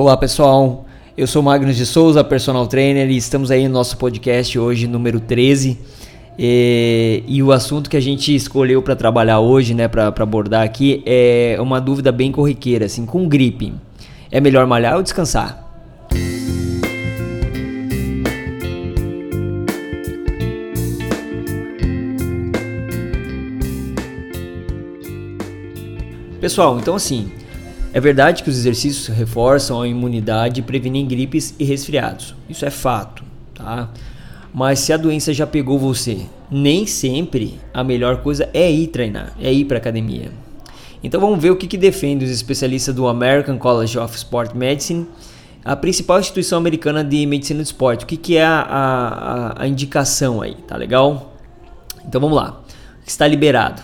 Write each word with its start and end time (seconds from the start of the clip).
Olá 0.00 0.16
pessoal, 0.16 0.86
eu 1.16 1.26
sou 1.26 1.42
Magnus 1.42 1.76
de 1.76 1.84
Souza, 1.84 2.22
personal 2.22 2.68
trainer, 2.68 3.10
e 3.10 3.16
estamos 3.16 3.50
aí 3.50 3.66
no 3.66 3.74
nosso 3.74 3.96
podcast 3.96 4.56
hoje, 4.56 4.86
número 4.86 5.18
13. 5.18 5.76
E, 6.38 7.24
e 7.26 7.42
o 7.42 7.50
assunto 7.50 7.90
que 7.90 7.96
a 7.96 8.00
gente 8.00 8.32
escolheu 8.32 8.80
para 8.80 8.94
trabalhar 8.94 9.40
hoje, 9.40 9.74
né, 9.74 9.88
para 9.88 10.06
abordar 10.06 10.62
aqui, 10.62 11.02
é 11.04 11.56
uma 11.58 11.80
dúvida 11.80 12.12
bem 12.12 12.30
corriqueira, 12.30 12.86
assim, 12.86 13.04
com 13.04 13.26
gripe. 13.26 13.74
É 14.30 14.40
melhor 14.40 14.68
malhar 14.68 14.94
ou 14.94 15.02
descansar? 15.02 15.66
Pessoal, 26.40 26.78
então 26.78 26.94
assim, 26.94 27.32
é 27.92 28.00
verdade 28.00 28.42
que 28.42 28.50
os 28.50 28.58
exercícios 28.58 29.06
reforçam 29.08 29.80
a 29.80 29.88
imunidade 29.88 30.60
e 30.60 30.62
previnem 30.62 31.06
gripes 31.06 31.54
e 31.58 31.64
resfriados. 31.64 32.34
Isso 32.48 32.64
é 32.64 32.70
fato, 32.70 33.24
tá? 33.54 33.90
Mas 34.52 34.80
se 34.80 34.92
a 34.92 34.96
doença 34.96 35.32
já 35.32 35.46
pegou 35.46 35.78
você, 35.78 36.20
nem 36.50 36.86
sempre 36.86 37.60
a 37.72 37.84
melhor 37.84 38.22
coisa 38.22 38.48
é 38.52 38.70
ir 38.70 38.88
treinar, 38.88 39.34
é 39.40 39.52
ir 39.52 39.64
para 39.64 39.78
academia. 39.78 40.30
Então 41.02 41.20
vamos 41.20 41.40
ver 41.40 41.50
o 41.50 41.56
que, 41.56 41.66
que 41.66 41.76
defende 41.76 42.24
os 42.24 42.30
especialistas 42.30 42.94
do 42.94 43.06
American 43.06 43.58
College 43.58 43.98
of 43.98 44.16
Sport 44.16 44.54
Medicine, 44.54 45.06
a 45.64 45.76
principal 45.76 46.18
instituição 46.18 46.58
americana 46.58 47.04
de 47.04 47.24
medicina 47.26 47.62
do 47.62 47.66
esporte. 47.66 48.04
O 48.04 48.06
que, 48.06 48.16
que 48.16 48.36
é 48.36 48.44
a, 48.44 48.60
a, 48.60 49.62
a 49.62 49.68
indicação 49.68 50.40
aí, 50.40 50.54
tá 50.66 50.76
legal? 50.76 51.34
Então 52.06 52.20
vamos 52.20 52.36
lá. 52.36 52.62
O 53.00 53.04
que 53.04 53.10
está 53.10 53.26
liberado? 53.26 53.82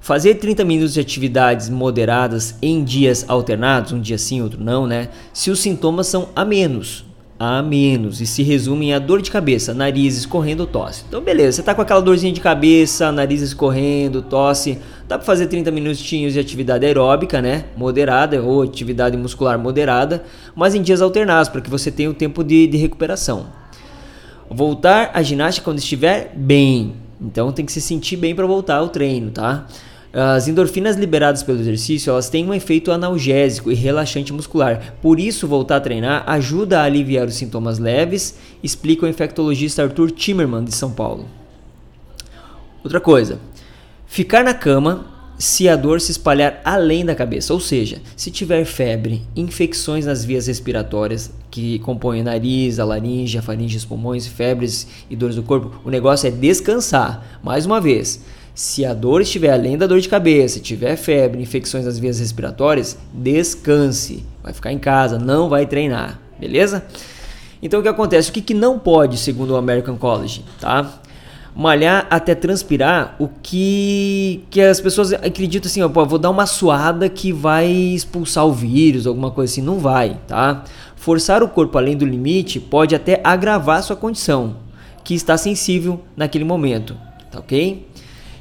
Fazer 0.00 0.36
30 0.36 0.64
minutos 0.64 0.94
de 0.94 1.00
atividades 1.00 1.68
moderadas 1.68 2.54
em 2.62 2.84
dias 2.84 3.24
alternados, 3.28 3.92
um 3.92 4.00
dia 4.00 4.16
sim, 4.16 4.40
outro 4.40 4.62
não, 4.62 4.86
né? 4.86 5.08
Se 5.32 5.50
os 5.50 5.60
sintomas 5.60 6.06
são 6.06 6.28
a 6.34 6.44
menos, 6.44 7.04
a 7.38 7.62
menos 7.62 8.20
e 8.20 8.26
se 8.26 8.42
resumem 8.42 8.92
a 8.92 8.98
dor 8.98 9.22
de 9.22 9.30
cabeça, 9.30 9.72
nariz 9.72 10.16
escorrendo, 10.16 10.66
tosse. 10.66 11.04
Então, 11.06 11.20
beleza, 11.20 11.56
você 11.56 11.62
tá 11.62 11.74
com 11.74 11.80
aquela 11.80 12.00
dorzinha 12.00 12.32
de 12.32 12.40
cabeça, 12.40 13.12
nariz 13.12 13.40
escorrendo, 13.40 14.22
tosse, 14.22 14.78
dá 15.06 15.16
para 15.16 15.24
fazer 15.24 15.46
30 15.46 15.70
minutinhos 15.70 16.32
de 16.32 16.40
atividade 16.40 16.84
aeróbica, 16.84 17.40
né? 17.40 17.66
Moderada 17.76 18.42
ou 18.42 18.62
atividade 18.62 19.16
muscular 19.16 19.58
moderada, 19.58 20.24
mas 20.54 20.74
em 20.74 20.82
dias 20.82 21.00
alternados 21.00 21.48
para 21.48 21.60
que 21.60 21.70
você 21.70 21.90
tenha 21.90 22.10
o 22.10 22.14
tempo 22.14 22.42
de, 22.42 22.66
de 22.66 22.76
recuperação. 22.76 23.46
Voltar 24.50 25.10
à 25.14 25.22
ginástica 25.22 25.64
quando 25.64 25.78
estiver 25.78 26.32
bem. 26.34 27.07
Então 27.20 27.52
tem 27.52 27.64
que 27.66 27.72
se 27.72 27.80
sentir 27.80 28.16
bem 28.16 28.34
para 28.34 28.46
voltar 28.46 28.76
ao 28.76 28.88
treino, 28.88 29.30
tá? 29.30 29.66
As 30.12 30.48
endorfinas 30.48 30.96
liberadas 30.96 31.42
pelo 31.42 31.60
exercício, 31.60 32.10
elas 32.10 32.30
têm 32.30 32.46
um 32.46 32.54
efeito 32.54 32.90
analgésico 32.90 33.70
e 33.70 33.74
relaxante 33.74 34.32
muscular. 34.32 34.94
Por 35.02 35.20
isso, 35.20 35.46
voltar 35.46 35.76
a 35.76 35.80
treinar 35.80 36.24
ajuda 36.26 36.80
a 36.80 36.84
aliviar 36.84 37.26
os 37.26 37.34
sintomas 37.34 37.78
leves, 37.78 38.38
explica 38.62 39.04
o 39.04 39.08
infectologista 39.08 39.82
Arthur 39.82 40.10
Timmerman 40.10 40.64
de 40.64 40.74
São 40.74 40.90
Paulo. 40.90 41.26
Outra 42.82 43.00
coisa, 43.00 43.38
ficar 44.06 44.42
na 44.42 44.54
cama 44.54 45.17
se 45.38 45.68
a 45.68 45.76
dor 45.76 46.00
se 46.00 46.10
espalhar 46.10 46.60
além 46.64 47.04
da 47.04 47.14
cabeça, 47.14 47.54
ou 47.54 47.60
seja, 47.60 48.02
se 48.16 48.30
tiver 48.30 48.64
febre, 48.64 49.22
infecções 49.36 50.04
nas 50.04 50.24
vias 50.24 50.48
respiratórias 50.48 51.30
que 51.50 51.78
compõem 51.78 52.20
o 52.20 52.24
nariz, 52.24 52.80
a 52.80 52.84
laringe, 52.84 53.38
a 53.38 53.42
faringe, 53.42 53.76
os 53.76 53.84
pulmões, 53.84 54.26
febres 54.26 54.88
e 55.08 55.14
dores 55.14 55.36
do 55.36 55.42
corpo, 55.42 55.80
o 55.84 55.90
negócio 55.90 56.26
é 56.26 56.30
descansar. 56.30 57.38
Mais 57.42 57.64
uma 57.64 57.80
vez, 57.80 58.20
se 58.52 58.84
a 58.84 58.92
dor 58.92 59.22
estiver 59.22 59.52
além 59.52 59.78
da 59.78 59.86
dor 59.86 60.00
de 60.00 60.08
cabeça, 60.08 60.58
tiver 60.58 60.96
febre, 60.96 61.40
infecções 61.40 61.84
das 61.84 61.98
vias 61.98 62.18
respiratórias, 62.18 62.98
descanse. 63.12 64.24
Vai 64.42 64.52
ficar 64.52 64.72
em 64.72 64.78
casa, 64.78 65.16
não 65.18 65.48
vai 65.48 65.64
treinar, 65.64 66.20
beleza? 66.40 66.84
Então 67.62 67.78
o 67.78 67.82
que 67.82 67.88
acontece? 67.88 68.30
O 68.30 68.32
que, 68.32 68.42
que 68.42 68.54
não 68.54 68.76
pode, 68.76 69.16
segundo 69.16 69.50
o 69.50 69.56
American 69.56 69.96
College, 69.96 70.44
tá? 70.60 71.00
Malhar 71.58 72.06
até 72.08 72.36
transpirar, 72.36 73.16
o 73.18 73.26
que, 73.26 74.44
que 74.48 74.60
as 74.60 74.80
pessoas 74.80 75.12
acreditam 75.12 75.68
assim, 75.68 75.82
ó, 75.82 75.88
pô, 75.88 76.06
vou 76.06 76.16
dar 76.16 76.30
uma 76.30 76.46
suada 76.46 77.08
que 77.08 77.32
vai 77.32 77.68
expulsar 77.68 78.46
o 78.46 78.52
vírus, 78.52 79.08
alguma 79.08 79.32
coisa 79.32 79.52
assim. 79.52 79.60
Não 79.60 79.80
vai, 79.80 80.20
tá? 80.28 80.62
Forçar 80.94 81.42
o 81.42 81.48
corpo 81.48 81.76
além 81.76 81.96
do 81.96 82.06
limite 82.06 82.60
pode 82.60 82.94
até 82.94 83.20
agravar 83.24 83.82
sua 83.82 83.96
condição, 83.96 84.58
que 85.02 85.14
está 85.14 85.36
sensível 85.36 86.00
naquele 86.16 86.44
momento, 86.44 86.96
tá 87.28 87.40
ok? 87.40 87.87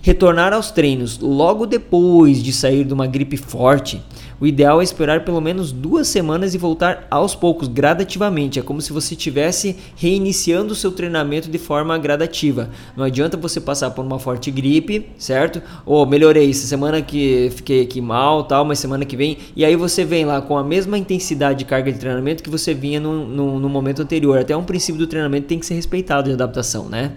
Retornar 0.07 0.53
aos 0.53 0.71
treinos 0.71 1.19
logo 1.19 1.65
depois 1.65 2.41
de 2.41 2.53
sair 2.53 2.85
de 2.85 2.93
uma 2.93 3.05
gripe 3.05 3.35
forte, 3.35 4.01
o 4.39 4.47
ideal 4.47 4.79
é 4.79 4.83
esperar 4.85 5.25
pelo 5.25 5.41
menos 5.41 5.73
duas 5.73 6.07
semanas 6.07 6.53
e 6.53 6.57
voltar 6.57 7.05
aos 7.11 7.35
poucos, 7.35 7.67
gradativamente. 7.67 8.57
É 8.57 8.61
como 8.61 8.79
se 8.79 8.93
você 8.93 9.15
estivesse 9.15 9.75
reiniciando 9.97 10.71
o 10.71 10.75
seu 10.77 10.93
treinamento 10.93 11.51
de 11.51 11.57
forma 11.57 11.97
gradativa. 11.97 12.69
Não 12.95 13.03
adianta 13.03 13.35
você 13.35 13.59
passar 13.59 13.91
por 13.91 14.05
uma 14.05 14.17
forte 14.17 14.49
gripe, 14.49 15.09
certo? 15.17 15.61
Ou 15.85 16.03
oh, 16.03 16.05
melhorei 16.05 16.49
essa 16.49 16.65
semana 16.65 17.01
que 17.01 17.49
fiquei 17.53 17.81
aqui 17.81 17.99
mal, 17.99 18.45
tal, 18.45 18.63
mas 18.63 18.79
semana 18.79 19.03
que 19.03 19.17
vem. 19.17 19.37
E 19.57 19.65
aí 19.65 19.75
você 19.75 20.05
vem 20.05 20.23
lá 20.23 20.41
com 20.41 20.57
a 20.57 20.63
mesma 20.63 20.97
intensidade 20.97 21.59
de 21.59 21.65
carga 21.65 21.91
de 21.91 21.99
treinamento 21.99 22.41
que 22.41 22.49
você 22.49 22.73
vinha 22.73 23.01
no, 23.01 23.27
no, 23.27 23.59
no 23.59 23.67
momento 23.67 24.03
anterior. 24.03 24.39
Até 24.39 24.55
um 24.55 24.63
princípio 24.63 24.99
do 24.99 25.07
treinamento 25.07 25.47
tem 25.47 25.59
que 25.59 25.65
ser 25.65 25.73
respeitado 25.73 26.29
de 26.29 26.33
adaptação, 26.33 26.87
né? 26.87 27.11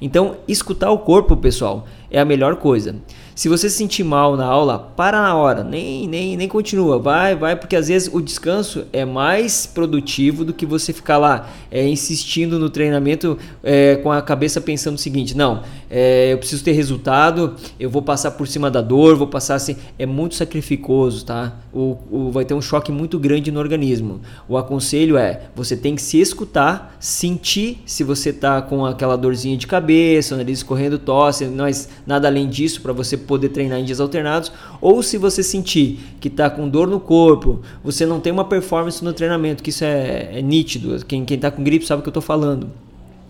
Então, 0.00 0.36
escutar 0.46 0.90
o 0.90 0.98
corpo, 0.98 1.36
pessoal, 1.36 1.86
é 2.18 2.20
a 2.20 2.24
melhor 2.24 2.56
coisa. 2.56 2.96
Se 3.36 3.50
você 3.50 3.68
se 3.68 3.76
sentir 3.76 4.02
mal 4.02 4.34
na 4.34 4.46
aula, 4.46 4.78
para 4.96 5.20
na 5.20 5.34
hora, 5.34 5.62
nem, 5.62 6.08
nem, 6.08 6.38
nem 6.38 6.48
continua, 6.48 6.98
vai, 6.98 7.36
vai, 7.36 7.54
porque 7.54 7.76
às 7.76 7.88
vezes 7.88 8.08
o 8.10 8.18
descanso 8.18 8.86
é 8.94 9.04
mais 9.04 9.66
produtivo 9.66 10.42
do 10.42 10.54
que 10.54 10.64
você 10.64 10.90
ficar 10.90 11.18
lá 11.18 11.46
é, 11.70 11.86
insistindo 11.86 12.58
no 12.58 12.70
treinamento 12.70 13.36
é, 13.62 13.96
com 13.96 14.10
a 14.10 14.22
cabeça 14.22 14.58
pensando 14.58 14.94
o 14.94 14.98
seguinte: 14.98 15.36
não, 15.36 15.62
é, 15.90 16.32
eu 16.32 16.38
preciso 16.38 16.64
ter 16.64 16.72
resultado, 16.72 17.56
eu 17.78 17.90
vou 17.90 18.00
passar 18.00 18.30
por 18.30 18.48
cima 18.48 18.70
da 18.70 18.80
dor, 18.80 19.16
vou 19.16 19.26
passar 19.26 19.56
assim. 19.56 19.76
É 19.98 20.06
muito 20.06 20.34
sacrificoso, 20.34 21.26
tá? 21.26 21.56
O, 21.74 21.98
o, 22.10 22.30
vai 22.30 22.46
ter 22.46 22.54
um 22.54 22.62
choque 22.62 22.90
muito 22.90 23.18
grande 23.18 23.52
no 23.52 23.60
organismo. 23.60 24.22
O 24.48 24.56
aconselho 24.56 25.18
é: 25.18 25.42
você 25.54 25.76
tem 25.76 25.94
que 25.94 26.00
se 26.00 26.18
escutar, 26.18 26.96
sentir 26.98 27.82
se 27.84 28.02
você 28.02 28.32
tá 28.32 28.62
com 28.62 28.86
aquela 28.86 29.14
dorzinha 29.14 29.58
de 29.58 29.66
cabeça, 29.66 30.34
o 30.34 30.38
nariz 30.38 30.60
escorrendo, 30.60 30.98
tosse, 30.98 31.44
mas 31.44 31.90
nada 32.06 32.28
além 32.28 32.48
disso 32.48 32.80
para 32.80 32.94
você 32.94 33.25
poder 33.26 33.50
treinar 33.50 33.78
em 33.78 33.84
dias 33.84 34.00
alternados, 34.00 34.50
ou 34.80 35.02
se 35.02 35.18
você 35.18 35.42
sentir 35.42 35.98
que 36.20 36.28
está 36.28 36.48
com 36.48 36.68
dor 36.68 36.88
no 36.88 37.00
corpo, 37.00 37.60
você 37.82 38.06
não 38.06 38.20
tem 38.20 38.32
uma 38.32 38.44
performance 38.44 39.04
no 39.04 39.12
treinamento, 39.12 39.62
que 39.62 39.70
isso 39.70 39.84
é, 39.84 40.38
é 40.38 40.42
nítido. 40.42 41.04
Quem 41.04 41.24
está 41.28 41.50
com 41.50 41.62
gripe 41.62 41.86
sabe 41.86 42.00
o 42.00 42.02
que 42.02 42.08
eu 42.08 42.10
estou 42.10 42.22
falando. 42.22 42.68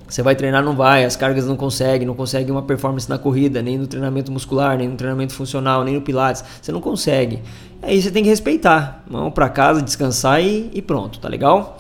Você 0.09 0.23
vai 0.23 0.37
treinar, 0.37 0.63
não 0.63 0.77
vai, 0.77 1.05
as 1.05 1.17
cargas 1.17 1.47
não 1.47 1.57
consegue, 1.57 2.05
não 2.05 2.15
consegue 2.15 2.51
uma 2.51 2.63
performance 2.63 3.09
na 3.09 3.19
corrida, 3.19 3.61
nem 3.61 3.77
no 3.77 3.89
treinamento 3.89 4.31
muscular, 4.31 4.79
nem 4.79 4.89
no 4.89 4.95
treinamento 4.95 5.33
funcional, 5.33 5.83
nem 5.83 5.95
no 5.95 6.01
pilates. 6.01 6.45
Você 6.63 6.71
não 6.71 6.81
consegue. 6.81 7.43
Aí 7.83 8.01
você 8.01 8.11
tem 8.11 8.23
que 8.23 8.29
respeitar. 8.29 9.05
Vamos 9.11 9.35
para 9.35 9.49
casa, 9.49 9.83
descansar 9.83 10.41
e, 10.41 10.71
e 10.73 10.81
pronto, 10.81 11.19
tá 11.19 11.29
legal? 11.29 11.79